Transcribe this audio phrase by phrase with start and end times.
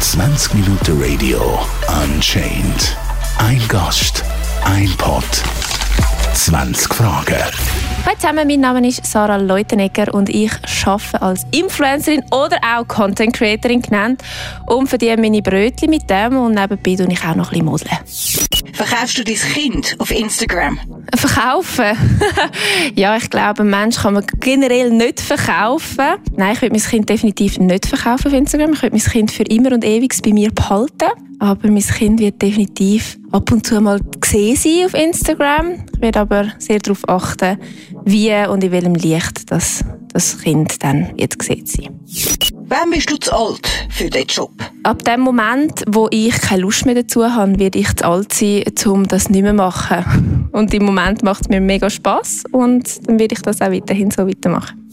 [0.00, 1.60] 20 Minuten Radio
[2.02, 2.96] Unchained.
[3.36, 4.24] Ein Gast,
[4.64, 5.22] ein Pod,
[6.32, 7.36] 20 Fragen.
[8.06, 10.52] Hallo zusammen, mein Name ist Sarah Leutenegger und ich
[10.86, 14.22] arbeite als Influencerin oder auch Content Creatorin genannt
[14.64, 17.98] und verdiene meine Brötchen mit dem und nebenbei tue ich auch noch ein bisschen modeln.
[18.72, 20.80] Verkaufst du dein Kind auf Instagram?
[21.14, 21.96] Verkaufen?
[22.94, 26.16] ja, ich glaube, ein Mensch kann man generell nicht verkaufen.
[26.36, 28.72] Nein, ich würde mein Kind definitiv nicht verkaufen auf Instagram.
[28.72, 31.10] Ich würde mein Kind für immer und ewig bei mir behalten.
[31.38, 35.84] Aber mein Kind wird definitiv ab und zu mal gesehen sein auf Instagram.
[35.94, 37.58] Ich werde aber sehr darauf achten,
[38.04, 39.82] wie und in welchem Licht das,
[40.12, 42.00] das Kind dann jetzt gesehen sein.
[42.66, 44.52] Wann bist du zu alt für diesen Job?
[44.84, 48.64] Ab dem Moment, wo ich keine Lust mehr dazu habe, werde ich zu alt sein,
[48.86, 50.39] um das nicht mehr zu machen.
[50.52, 54.10] Und im Moment macht es mir mega Spaß und dann werde ich das auch weiterhin
[54.10, 54.88] so weitermachen.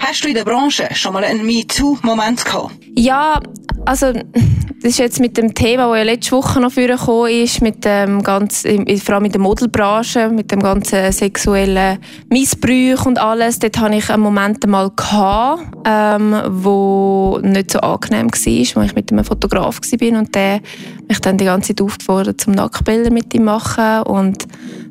[0.00, 2.74] Hast du in der Branche schon mal einen MeToo-Moment gehabt?
[2.96, 3.40] Ja,
[3.84, 7.84] also das ist jetzt mit dem Thema, das ja letzte Woche noch vorgekommen ist, mit
[7.84, 11.98] dem ganzen, vor allem in der Modelbranche, mit dem ganzen sexuellen
[12.28, 13.58] Missbrauch und alles.
[13.58, 18.94] Dort hatte ich einen Moment mal gehabt, ähm, wo nicht so angenehm war, wo ich
[18.94, 20.60] mit einem Fotograf war und der
[21.08, 24.46] mich dann die ganze Zeit aufgefordert, zum Nacktbilder mit ihm machen und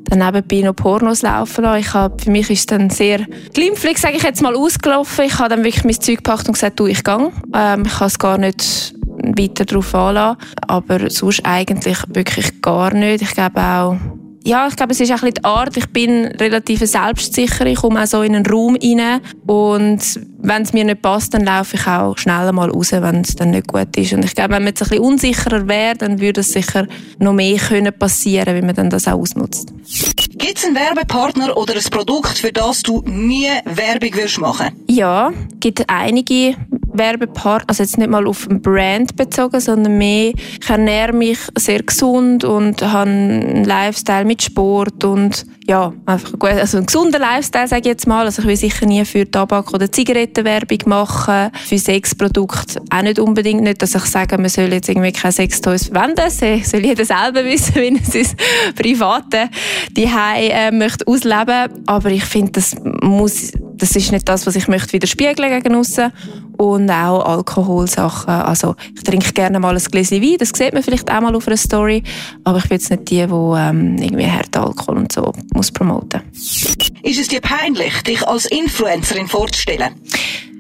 [0.10, 1.80] dann nebenbei noch Pornos laufen lassen.
[1.80, 3.20] Ich hab, für mich ist dann sehr
[3.54, 5.26] glimpflich, sage ich jetzt mal, ausgelaufen.
[5.26, 7.32] Ich habe dann wirklich mein Zeug gepackt und gesagt, du, ich gehe.
[7.54, 8.94] Ähm, ich kann es gar nicht
[9.38, 10.38] weiter darauf anlassen.
[10.68, 13.22] Aber sonst eigentlich wirklich gar nicht.
[13.22, 13.98] Ich glaube auch,
[14.46, 15.76] ja, ich glaube, es ist auch ein bisschen die Art.
[15.76, 17.66] Ich bin relativ selbstsicher.
[17.66, 19.20] Ich komme auch so in einen Raum rein.
[19.48, 23.36] Und wenn es mir nicht passt, dann laufe ich auch schneller mal raus, wenn es
[23.36, 24.14] dann nicht gut ist.
[24.14, 26.86] Und ich glaube, wenn man jetzt ein bisschen unsicherer wäre, dann würde es sicher
[27.18, 29.74] noch mehr können passieren, wie man dann das auch ausnutzt.
[30.38, 34.68] Gibt es einen Werbepartner oder ein Produkt, für das du nie Werbung machen?
[34.88, 36.56] Ja, es gibt einige
[36.98, 41.84] Werbepartner, also jetzt nicht mal auf ein Brand bezogen, sondern mehr, ich ernähre mich sehr
[41.84, 47.68] gesund und habe einen Lifestyle mit Sport und ja, einfach gut, also einen gesunden Lifestyle,
[47.68, 48.26] sage ich jetzt mal.
[48.26, 53.64] Also ich will sicher nie für Tabak- oder Zigarettenwerbung machen, für Sexprodukte auch nicht unbedingt
[53.64, 57.76] nicht, dass ich sage, man soll jetzt irgendwie keine Sextoys verwenden, soll jeder selber wissen,
[57.76, 58.38] wie er sein
[58.76, 59.50] private
[59.92, 64.68] die äh, möchte ausleben, aber ich finde, das muss das ist nicht das, was ich
[64.68, 66.12] möchte widerspiegeln gegen aussen
[66.58, 68.34] und auch Alkoholsachen.
[68.34, 71.48] Also ich trinke gerne mal ein Gläschen Wein, das sieht man vielleicht auch mal auf
[71.48, 72.04] einer Story,
[72.44, 76.22] aber ich bin jetzt nicht die, die ähm, irgendwie harten Alkohol und so muss promoten.
[76.34, 79.94] Ist es dir peinlich, dich als Influencerin vorzustellen?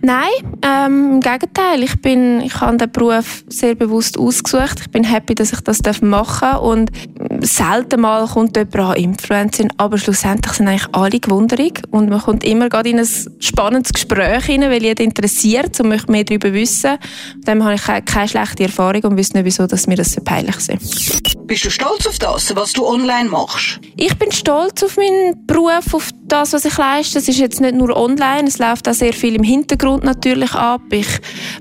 [0.05, 0.29] Nein,
[0.61, 1.81] ähm, im Gegenteil.
[1.81, 4.79] Ich, bin, ich habe den Beruf sehr bewusst ausgesucht.
[4.81, 6.61] Ich bin happy, dass ich das machen darf.
[6.61, 6.91] Und
[7.41, 11.81] selten mal kommt jemand an Influencer, aber schlussendlich sind eigentlich alle gewunderig.
[11.91, 13.07] Und man kommt immer gerade in ein
[13.39, 16.97] spannendes Gespräch rein, weil jeder interessiert und möchte mehr darüber wissen.
[17.45, 20.21] Von dem habe ich keine schlechte Erfahrung und wüsste nicht, wieso dass mir das so
[20.21, 21.21] peinlich ist.
[21.45, 23.79] Bist du stolz auf das, was du online machst?
[23.95, 27.19] Ich bin stolz auf meinen Beruf, auf das, was ich leiste.
[27.19, 30.81] Es ist jetzt nicht nur online, es läuft auch sehr viel im Hintergrund natürlich ab.
[30.89, 31.07] Ich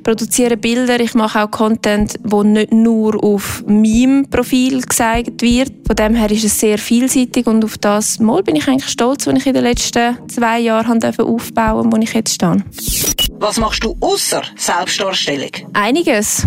[0.02, 5.63] produziere Bilder, ich mache auch Content, wo nicht nur auf meinem Profil gezeigt wird.
[5.86, 9.26] Von dem her ist es sehr vielseitig und auf das Mal bin ich eigentlich stolz,
[9.26, 12.64] was ich in den letzten zwei Jahren aufbauen wo ich jetzt stehe.
[13.38, 15.50] Was machst du außer Selbstdarstellung?
[15.72, 16.46] Einiges.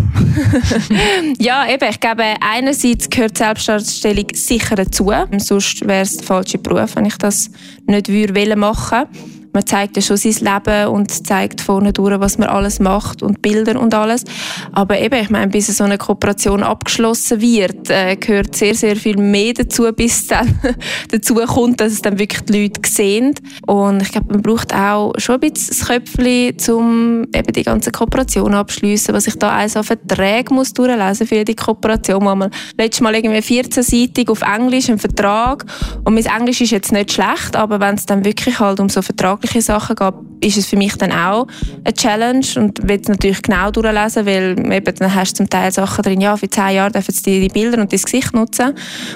[1.40, 1.90] ja, eben.
[1.90, 5.12] Ich glaube, einerseits gehört Selbstdarstellung sicher dazu.
[5.38, 7.52] Sonst wäre es der falsche Beruf, wenn ich das
[7.86, 12.38] nicht würde machen würde man zeigt ja schon sein Leben und zeigt vorne durch, was
[12.38, 14.24] man alles macht und Bilder und alles.
[14.72, 19.18] Aber eben, ich meine, bis so eine Kooperation abgeschlossen wird, äh, gehört sehr, sehr viel
[19.18, 20.60] mehr dazu, bis dann
[21.12, 23.34] dazu kommt, dass es dann wirklich die Leute sehen.
[23.66, 27.92] Und ich glaube, man braucht auch schon ein bisschen das Köpfchen, um eben die ganze
[27.92, 32.24] Kooperation abschließen, was ich da also Verträge muss durchlesen für die Kooperation.
[32.24, 35.66] Mal, letztes Mal irgendwie 14-seitig auf Englisch ein Vertrag
[36.04, 39.02] und mein Englisch ist jetzt nicht schlecht, aber wenn es dann wirklich halt um so
[39.02, 41.48] vertragliche vertragliche Sachen geht, ist es für mich dann auch
[41.84, 45.72] eine Challenge und will es natürlich genau durchlesen, weil eben, dann hast du zum Teil
[45.72, 48.74] Sachen drin, ja, für zehn Jahre dürfen sie die Bilder und das Gesicht nutzen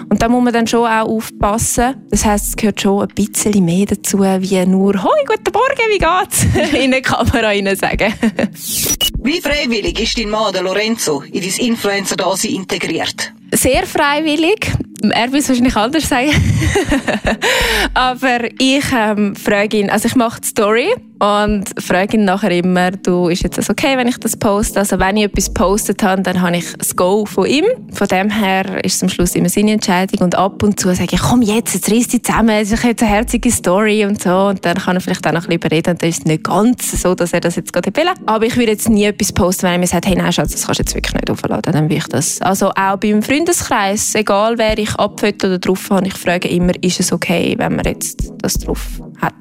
[0.10, 1.96] und da muss man dann schon auch aufpassen.
[2.10, 5.98] Das heisst, es gehört schon ein bisschen mehr dazu, wie nur «Hoi, guten Morgen, wie
[5.98, 8.14] geht's?» in eine Kamera rein sagen.
[9.20, 13.34] wie freiwillig ist dein Mann, Lorenzo, in dein Influencer-Dasein integriert?
[13.54, 14.72] Sehr freiwillig.
[15.02, 16.30] Er will es wahrscheinlich anders sagen.
[17.94, 20.90] Aber ich ähm, frage ihn, also ich mache die Story
[21.22, 24.80] und frage ihn nachher immer, du, ist jetzt das okay, wenn ich das poste?
[24.80, 27.66] Also wenn ich etwas postet habe, dann habe ich das Go von ihm.
[27.94, 31.10] Von dem her ist es am Schluss immer seine Entscheidung und ab und zu sage
[31.14, 34.48] ich, komm jetzt, jetzt reiss dich zusammen, es ist jetzt eine herzige Story und so
[34.48, 36.44] und dann kann er vielleicht auch noch ein bisschen überreden und dann ist es nicht
[36.44, 38.08] ganz so, dass er das jetzt gerade will.
[38.26, 40.66] Aber ich würde jetzt nie etwas posten, wenn er mir sagt, hey nein Schatz, das
[40.66, 42.42] kannst du jetzt wirklich nicht aufladen, dann will ich das.
[42.42, 47.00] Also auch beim Freundeskreis, egal wer ich abfoto oder drauf habe, ich frage immer, ist
[47.00, 49.34] es okay, wenn man jetzt das drauf hat.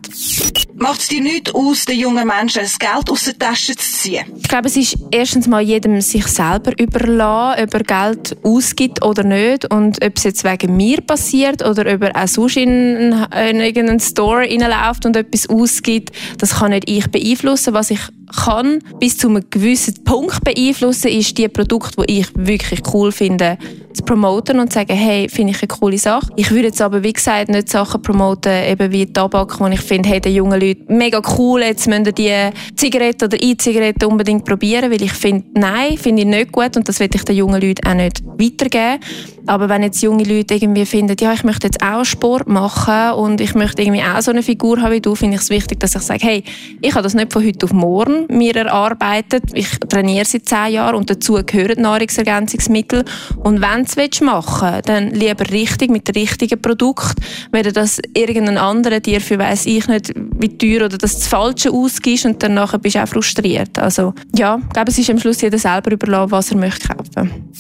[0.83, 4.25] Macht es dir nichts aus, den jungen Menschen das Geld aus der Tasche zu ziehen?
[4.39, 9.23] Ich glaube, es ist erstens mal jedem sich selber überlassen, ob er Geld ausgibt oder
[9.23, 13.61] nicht und ob es jetzt wegen mir passiert oder ob er auch sonst in, in
[13.61, 17.75] irgendeinen Store reinläuft und etwas ausgibt, das kann nicht ich beeinflussen.
[17.75, 18.01] Was ich
[18.45, 23.59] kann bis zu einem gewissen Punkt beeinflussen, ist die Produkte, die ich wirklich cool finde,
[23.93, 26.29] zu promoten und zu sagen, hey, finde ich eine coole Sache.
[26.37, 30.09] Ich würde jetzt aber, wie gesagt, nicht Sachen promoten, eben wie Tabak, wo ich finde,
[30.09, 35.03] hey, die jungen Leute, mega cool, jetzt müssen die Zigaretten oder E-Zigaretten unbedingt probieren, weil
[35.03, 37.95] ich finde, nein, finde ich nicht gut und das will ich den jungen Leuten auch
[37.95, 39.01] nicht weitergeben.
[39.51, 43.41] Aber wenn jetzt junge Leute irgendwie finden, ja, ich möchte jetzt auch Sport machen und
[43.41, 45.97] ich möchte irgendwie auch so eine Figur haben wie du, finde ich es wichtig, dass
[45.97, 46.45] ich sage, hey,
[46.81, 49.43] ich habe das nicht von heute auf morgen mir erarbeitet.
[49.55, 53.05] Ich trainiere seit zehn Jahren und dazu gehören Nahrungsergänzungsmittel.
[53.43, 57.17] Und wenn du es machen willst, dann lieber richtig mit dem richtigen Produkt,
[57.51, 62.25] wenn das irgendein anderer dir für weiss ich nicht wie teuer oder das, Falsche ausgibst
[62.25, 63.77] und dann bist du auch frustriert.
[63.81, 67.51] Also ja, ich glaube, es ist am Schluss jeder selber überlassen, was er möchte kaufen.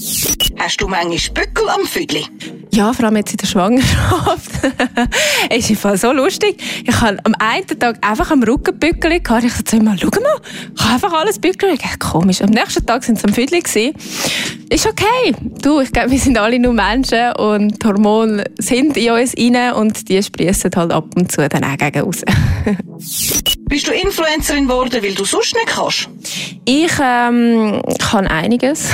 [0.58, 2.26] Hast du manchmal Bückel am Füdli?
[2.72, 4.50] Ja, vor allem jetzt in der Schwangerschaft.
[5.50, 6.62] es ist so lustig.
[6.86, 9.44] Ich habe am einen Tag einfach am Rücken Bückel gehabt.
[9.44, 10.40] Ich sagte immer, schau mal,
[10.74, 11.76] ich habe einfach alles Bückel.
[11.98, 12.42] Komisch.
[12.42, 15.34] Am nächsten Tag sind sie am Füdli Ist okay.
[15.62, 20.08] Du, ich glaube, wir sind alle nur Menschen und Hormone sind in uns rein und
[20.08, 22.22] die sprießen halt ab und zu dann auch gegen raus.
[23.70, 26.08] Bist du Influencerin geworden, weil du sonst nicht kannst?
[26.64, 28.88] Ich ähm, kann einiges.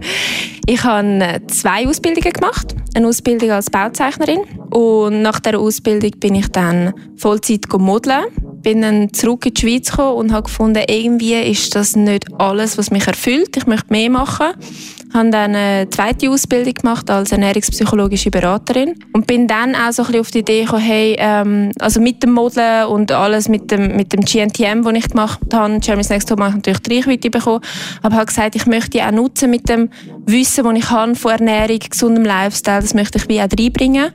[0.66, 2.76] ich habe zwei Ausbildungen gemacht.
[2.94, 8.26] Eine Ausbildung als Bauzeichnerin und nach der Ausbildung bin ich dann Vollzeit modeln
[8.64, 12.76] bin dann zurück in die Schweiz gekommen und habe gefunden, irgendwie ist das nicht alles,
[12.76, 13.56] was mich erfüllt.
[13.56, 14.48] Ich möchte mehr machen.
[14.58, 20.02] Ich habe dann eine zweite Ausbildung gemacht als ernährungspsychologische Beraterin und bin dann auch so
[20.02, 23.70] ein bisschen auf die Idee gekommen, hey, ähm, also mit dem Modeln und alles mit
[23.70, 26.96] dem, mit dem GNTM, das ich gemacht habe, Jeremy's Next Top, habe ich natürlich die
[26.96, 27.60] Reichweite bekommen,
[28.02, 29.88] aber habe gesagt, ich möchte auch nutzen mit dem
[30.26, 34.10] Wissen, das ich habe von Ernährung, gesundem Lifestyle, das möchte ich wie auch reinbringen.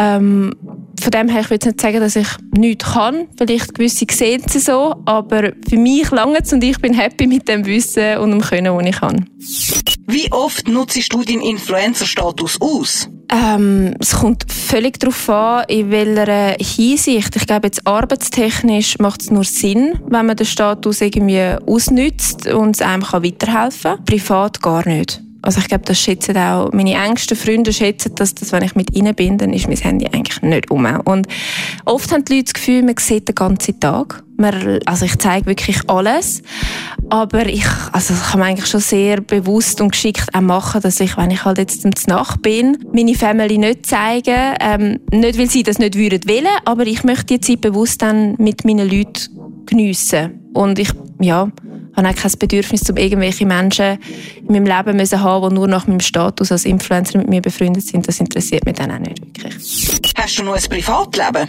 [0.00, 0.54] Ähm,
[1.00, 3.26] von dem her, ich würde nicht sagen, dass ich nichts kann.
[3.36, 7.48] Vielleicht gewisse sehen es so, aber für mich lange es und ich bin happy mit
[7.48, 9.28] dem Wissen und dem Können, das ich kann.
[10.06, 13.08] Wie oft nutzt du deinen Influencer-Status aus?
[13.30, 17.36] Ähm, es kommt völlig darauf an, in welcher Hinsicht.
[17.36, 22.76] Ich glaube, jetzt arbeitstechnisch macht es nur Sinn, wenn man den Status irgendwie ausnützt und
[22.76, 24.04] es einem weiterhelfen kann.
[24.04, 25.22] Privat gar nicht.
[25.40, 28.94] Also ich glaube, das schätzen auch meine engsten Freunde schätzen das, dass wenn ich mit
[28.94, 30.84] ihnen bin, dann ist mein Handy eigentlich nicht um.
[31.04, 31.28] Und
[31.84, 34.24] oft haben die Leute das Gefühl, man sieht den ganzen Tag.
[34.36, 36.42] Man, also ich zeige wirklich alles,
[37.10, 41.00] aber ich, also das kann man eigentlich schon sehr bewusst und geschickt auch machen, dass
[41.00, 45.50] ich, wenn ich halt jetzt zum Nacht bin, meine Family nicht zeigen, ähm, nicht weil
[45.50, 49.64] sie das nicht würden wollen, aber ich möchte die Zeit bewusst dann mit meinen Leuten
[49.66, 50.50] geniessen.
[50.54, 51.50] Und ich, ja,
[51.98, 53.98] habe auch kein Bedürfnis, um irgendwelche Menschen
[54.46, 57.84] in meinem Leben müssen haben, die nur nach meinem Status als Influencer mit mir befreundet
[57.84, 58.06] sind.
[58.06, 60.12] Das interessiert mich dann auch nicht wirklich.
[60.16, 61.48] Hast du noch ein Privatleben?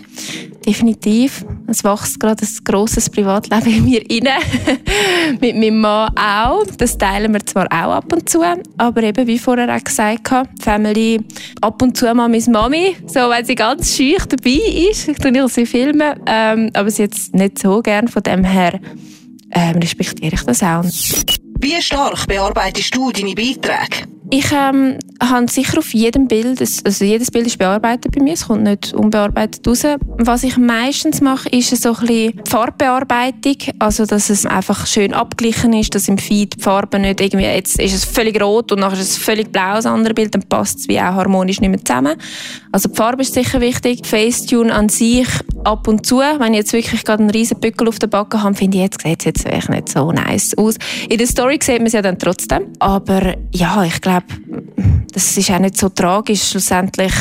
[0.66, 1.46] Definitiv.
[1.68, 4.42] Es wächst gerade ein grosses Privatleben in mir rein.
[5.42, 6.66] mit meinem Mann auch.
[6.78, 8.44] Das teilen wir zwar auch ab und zu,
[8.78, 11.20] aber eben, wie vorher auch gesagt habe, Family,
[11.62, 15.08] ab und zu mal meine Mami, so, weil sie ganz schüch dabei ist.
[15.08, 18.08] Ich tue sie filmen, ähm, aber sie jetzt nicht so gern.
[18.08, 18.80] Von dem her
[19.52, 20.84] ähm, respektiere ich das auch.
[21.60, 24.08] Wie stark bearbeitest du deine Beiträge?
[24.32, 28.46] Ich ähm, habe sicher auf jedem Bild, also jedes Bild ist bearbeitet bei mir, es
[28.48, 29.84] kommt nicht unbearbeitet raus.
[30.20, 35.74] Was ich meistens mache, ist so ein bisschen Farbbearbeitung, also dass es einfach schön abgeglichen
[35.74, 39.00] ist, dass im Feed die Farbe nicht irgendwie, jetzt ist es völlig rot und nachher
[39.00, 41.84] ist es völlig blau, das andere Bild, dann passt es wie auch harmonisch nicht mehr
[41.84, 42.16] zusammen.
[42.72, 44.06] Also die Farbe ist sicher wichtig.
[44.06, 45.28] Facetune an sich
[45.64, 48.54] ab und zu, wenn ich jetzt wirklich gerade einen riesen Bückel auf der Backe habe,
[48.54, 50.76] finde ich, jetzt sieht es jetzt nicht so nice aus.
[51.10, 54.19] In der Story sieht man es ja dann trotzdem, aber ja, ich glaube,
[55.14, 56.50] das ist auch nicht so tragisch.
[56.50, 57.14] Schlussendlich,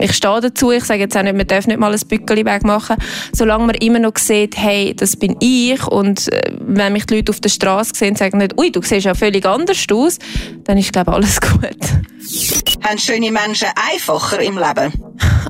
[0.00, 2.96] ich stehe dazu, ich sage jetzt auch nicht, man darf nicht mal ein Bückeli wegmachen,
[3.32, 7.30] solange man immer noch sieht, hey, das bin ich und äh, wenn mich die Leute
[7.30, 10.18] auf der Straße sehen, sagen nicht, ui, du siehst ja völlig anders aus,
[10.64, 12.82] dann ist, glaube ich, alles gut.
[12.82, 14.92] Haben schöne Menschen einfacher im Leben?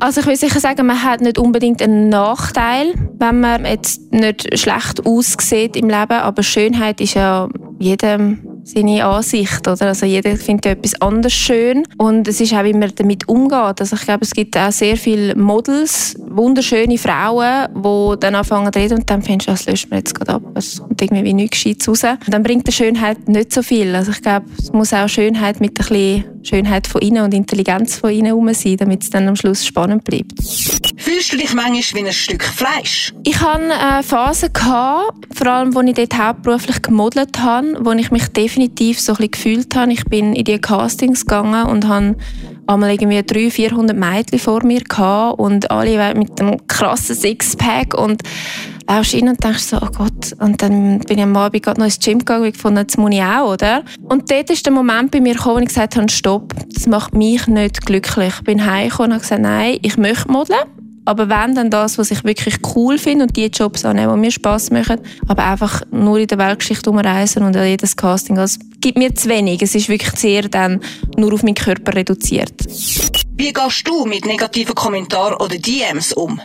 [0.01, 4.59] Also ich will sicher sagen, man hat nicht unbedingt einen Nachteil, wenn man jetzt nicht
[4.59, 7.49] schlecht aussieht im Leben, aber Schönheit ist ja
[7.79, 9.87] jedem seine Ansicht, oder?
[9.87, 13.81] Also jeder findet etwas anders schön und es ist auch, wie man damit umgeht.
[13.81, 18.79] Also ich glaube, es gibt auch sehr viele Models, wunderschöne Frauen, die dann anfangen zu
[18.79, 20.43] reden und dann findest du, das löscht man jetzt gerade ab.
[20.55, 22.19] Es kommt irgendwie wie nichts Gescheites raus.
[22.27, 23.95] Und dann bringt die Schönheit nicht so viel.
[23.95, 27.97] Also ich glaube, es muss auch Schönheit mit ein bisschen Schönheit von innen und Intelligenz
[27.97, 30.33] von innen herum sein, damit es dann am Schluss spannend bleibt.
[30.97, 33.13] Fühlst du dich manchmal wie ein Stück Fleisch?
[33.25, 38.11] Ich hatte eine Phase, gehabt, vor allem, als ich dort hauptberuflich gemodelt habe, wo ich
[38.11, 39.93] mich definitiv so ein bisschen gefühlt habe.
[39.93, 42.17] Ich bin in die Castings gegangen und habe
[42.67, 48.23] einmal irgendwie 300, 400 Mädchen vor mir gehabt und alle mit einem krassen Sixpack und
[48.89, 50.33] läufst rein und denkst so, oh Gott.
[50.39, 53.13] Und dann bin ich am Abend gerade noch ins Gym gegangen und gefunden, das muss
[53.13, 53.83] ich auch, oder?
[54.05, 57.15] Und dort ist der Moment bei mir gekommen, wo ich gesagt habe, stopp, das macht
[57.15, 58.35] mich nicht glücklich.
[58.39, 60.61] Ich bin heimgekommen und habe gesagt, nein, ich möchte modeln.
[61.05, 64.31] Aber wenn dann das, was ich wirklich cool finde und die Jobs annehmen, die mir
[64.33, 69.13] Spass machen, aber einfach nur in der Weltgeschichte umreisen und jedes Casting, das gibt mir
[69.17, 69.63] zu wenig.
[69.63, 70.81] Es ist wirklich sehr dann
[71.17, 72.53] nur auf meinen Körper reduziert.
[73.39, 76.41] Wie gehst du mit negativen Kommentaren oder DMs um?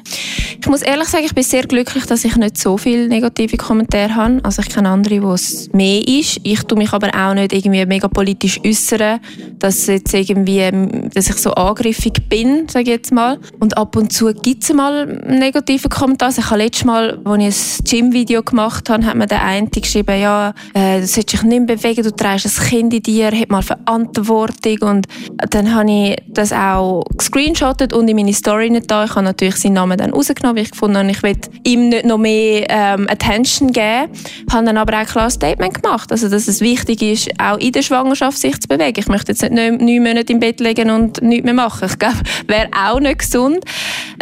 [0.60, 4.14] Ich muss ehrlich sagen, ich bin sehr glücklich, dass ich nicht so viele negative Kommentare
[4.14, 4.42] habe.
[4.44, 6.42] Also ich kenne andere, wo es mehr ist.
[6.44, 9.22] Ich tue mich aber auch nicht irgendwie mega politisch äußern,
[9.58, 10.70] dass jetzt irgendwie,
[11.14, 13.40] dass ich so angriffig bin, sage ich jetzt mal.
[13.60, 16.28] Und ab und zu gibt es mal negative Kommentare.
[16.28, 19.68] Also ich habe letztes Mal, als ich ein Gym-Video gemacht habe, hat mir der eine
[19.68, 23.50] geschrieben, ja, äh, du solltest dich nicht bewegen, du trägst ein Kind in dir, hab
[23.50, 24.78] mal Verantwortung.
[24.82, 25.08] Und
[25.50, 29.06] dann habe ich das auch auch gescreenshottet und in meine Story nicht da.
[29.06, 32.06] Ich habe natürlich seinen Namen dann rausgenommen, weil ich gefunden habe, ich will ihm nicht
[32.06, 34.12] noch mehr ähm, Attention geben.
[34.48, 37.58] Ich habe dann aber auch ein klares Statement gemacht, also dass es wichtig ist, auch
[37.58, 39.00] in der Schwangerschaft sich zu bewegen.
[39.00, 41.88] Ich möchte jetzt nicht neun Monate im Bett liegen und nichts mehr machen.
[41.90, 43.64] Ich glaube, wäre auch nicht gesund.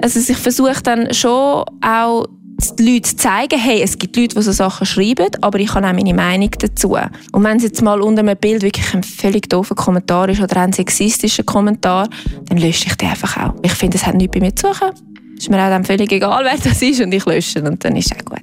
[0.01, 2.25] Also ich versuche dann schon auch
[2.59, 5.93] die Leute zeigen, hey, es gibt Leute, die so Sachen schreiben, aber ich habe auch
[5.93, 6.97] meine Meinung dazu.
[7.31, 10.57] Und wenn es jetzt mal unter einem Bild wirklich ein völlig doofer Kommentar ist oder
[10.57, 12.09] ein sexistischer Kommentar,
[12.45, 13.53] dann lösche ich den einfach auch.
[13.63, 14.89] Ich finde, es hat nichts bei mir zu suchen.
[15.37, 17.95] Es ist mir auch dann völlig egal, wer das ist und ich lösche und dann
[17.95, 18.39] ist es auch gut.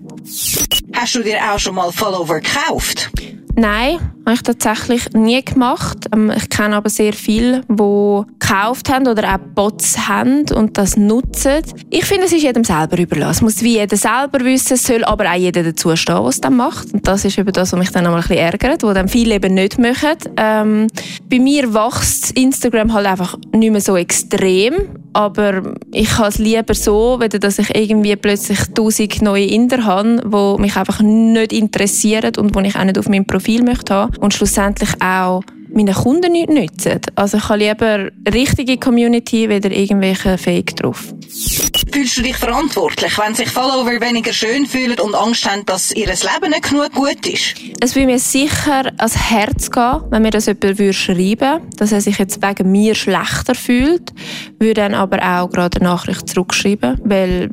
[0.95, 3.11] Hast du dir auch schon mal Follower gekauft?
[3.59, 6.07] Nein, habe ich tatsächlich nie gemacht.
[6.13, 10.99] Ähm, ich kenne aber sehr viele, die gekauft haben oder auch Bots haben und das
[10.99, 11.63] nutzen.
[11.89, 13.31] Ich finde, es ist jedem selber überlassen.
[13.31, 16.41] Es muss wie jeder selber wissen, es soll aber auch jeder dazu stehen, was es
[16.43, 16.93] dann macht.
[16.93, 19.37] Und das ist eben das, was mich dann einmal ein bisschen ärgert, wo dann viele
[19.37, 20.17] eben nicht machen.
[20.37, 20.89] Ähm,
[21.31, 24.75] bei mir wächst Instagram halt einfach nicht mehr so extrem,
[25.17, 25.63] aber
[25.95, 30.63] ich habe es lieber so, weder dass ich irgendwie plötzlich tausend neue Inder habe, die
[30.63, 34.35] mich einfach nicht interessieren und die ich auch nicht auf meinem Profil möchte haben und
[34.35, 35.43] schlussendlich auch
[35.73, 37.01] meinen Kunden nichts nützen.
[37.15, 41.15] Also ich habe lieber richtige Community, weder irgendwelche Fake drauf.
[41.97, 46.05] Fühlst du dich verantwortlich, wenn sich Follower weniger schön fühlen und Angst haben, dass ihr
[46.09, 47.55] Leben nicht genug gut ist?
[47.81, 52.03] Es würde mir sicher ans Herz gehen, wenn mir das jemand würde schreiben dass er
[52.03, 54.13] sich jetzt wegen mir schlechter fühlt,
[54.59, 57.49] würde dann aber auch gerade eine Nachricht zurückschreiben, weil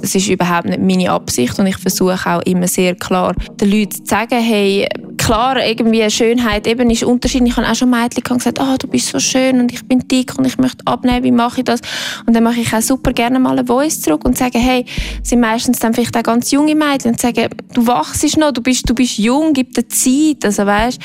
[0.00, 3.92] das ist überhaupt nicht meine Absicht und ich versuche auch immer sehr klar den Leuten
[3.92, 4.88] zu sagen, hey,
[5.18, 7.50] klar, irgendwie Schönheit eben ist unterschiedlich.
[7.52, 10.38] Ich habe auch schon Mädchen gesagt, oh, du bist so schön und ich bin dick
[10.38, 11.80] und ich möchte abnehmen, wie mache ich das?
[12.26, 14.84] Und dann mache ich auch super gerne mal eine Voice zurück und sage, hey,
[15.22, 18.88] sind meistens dann vielleicht auch ganz junge Mädchen und sagen, du wachst noch, du bist,
[18.88, 20.98] du bist jung, gib dir Zeit, also weißt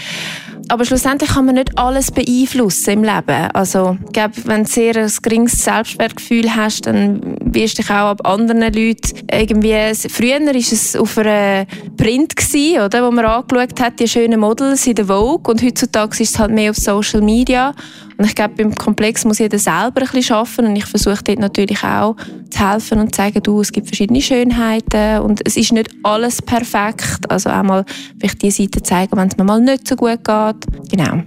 [0.70, 3.52] aber schlussendlich kann man nicht alles beeinflussen im Leben.
[3.54, 8.12] Also, ich glaube, wenn du sehr ein geringes Selbstwertgefühl hast, dann wirst du dich auch
[8.12, 9.94] ab anderen Leuten irgendwie...
[10.10, 11.66] Früher war es auf einer
[11.98, 16.24] Print, gewesen, oder, wo man angeschaut hat, die schönen Models in der Vogue und heutzutage
[16.24, 17.74] ist es halt mehr auf Social Media
[18.18, 21.40] und ich glaube, beim Komplex muss jeder selber ein bisschen arbeiten und ich versuche dort
[21.40, 22.16] natürlich auch
[22.50, 26.42] zu helfen und zu sagen, du, es gibt verschiedene Schönheiten und es ist nicht alles
[26.42, 27.30] perfekt.
[27.30, 27.86] Also auch mal
[28.20, 30.56] vielleicht die Seite zeigen, wenn es mir mal nicht so gut geht.
[30.90, 31.24] Genau.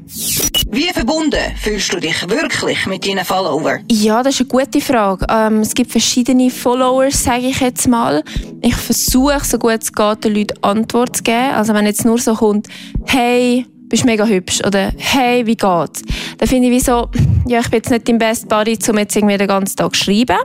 [0.70, 3.84] Wie verbunden fühlst du dich wirklich mit deinen Followern?
[3.90, 5.26] Ja, das ist eine gute Frage.
[5.28, 8.22] Ähm, es gibt verschiedene Followers, sage ich jetzt mal.
[8.62, 11.54] Ich versuche, so gut es geht, den Leuten Antwort zu geben.
[11.54, 12.68] Also wenn jetzt nur so kommt,
[13.06, 16.02] hey, bist mega hübsch oder hey, wie geht's?
[16.38, 17.08] Da finde ich wie so,
[17.48, 20.04] ja, ich bin jetzt nicht dein Best Buddy, um jetzt irgendwie den ganzen Tag zu
[20.04, 20.36] schreiben.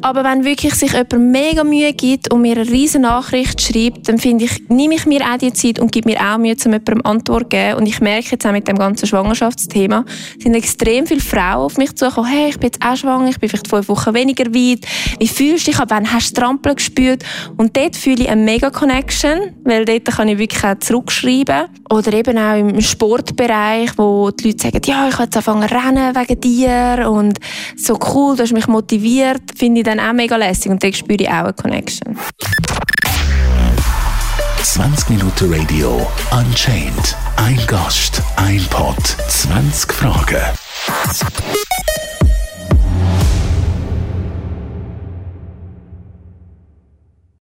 [0.00, 4.18] Aber wenn wirklich sich jemand mega Mühe gibt und mir eine riesen Nachricht schreibt, dann
[4.18, 7.02] finde ich, nehme ich mir auch die Zeit und gebe mir auch Mühe, um jemandem
[7.04, 7.78] Antwort zu geben.
[7.78, 10.04] Und ich merke jetzt auch mit dem ganzen Schwangerschaftsthema,
[10.40, 13.48] sind extrem viele Frauen auf mich zugekommen, hey, ich bin jetzt auch schwanger, ich bin
[13.48, 14.86] vielleicht fünf Wochen weniger weit.
[15.18, 15.80] Wie fühlst du dich?
[15.88, 17.24] Wann hast du Trampeln gespürt?
[17.56, 21.66] Und dort fühle ich eine mega Connection, weil dort kann ich wirklich auch zurückschreiben.
[21.90, 26.14] Oder eben auch im Sportbereich, wo die Leute sagen, ja, ich will jetzt anfangen rennen
[26.14, 27.38] wegen wegen dir und
[27.76, 31.22] so cool, du hast mich motiviert, finde ich dann auch mega lässig und dann spüre
[31.22, 32.18] ich auch eine Connection.
[34.62, 37.16] 20 Minuten Radio Unchained.
[37.36, 38.96] Ein Gast, ein Pod,
[39.28, 40.42] 20 Fragen.